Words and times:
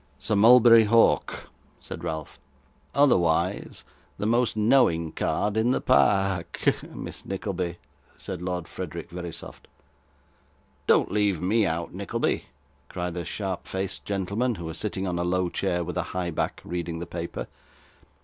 'Sir 0.17 0.35
Mulberry 0.35 0.85
Hawk,' 0.85 1.49
said 1.79 2.03
Ralph. 2.03 2.39
'Otherwise 2.95 3.83
the 4.17 4.25
most 4.25 4.57
knowing 4.57 5.11
card 5.11 5.55
in 5.55 5.69
the 5.69 5.79
pa 5.79 6.37
ack, 6.39 6.73
Miss 6.89 7.23
Nickleby,' 7.23 7.77
said 8.17 8.41
Lord 8.41 8.67
Frederick 8.67 9.11
Verisopht. 9.11 9.67
'Don't 10.87 11.11
leave 11.11 11.39
me 11.39 11.67
out, 11.67 11.93
Nickleby,' 11.93 12.45
cried 12.89 13.15
a 13.15 13.23
sharp 13.23 13.67
faced 13.67 14.03
gentleman, 14.03 14.55
who 14.55 14.65
was 14.65 14.79
sitting 14.79 15.05
on 15.05 15.19
a 15.19 15.23
low 15.23 15.49
chair 15.49 15.83
with 15.83 15.97
a 15.97 16.01
high 16.17 16.31
back, 16.31 16.61
reading 16.65 16.97
the 16.97 17.05
paper. 17.05 17.45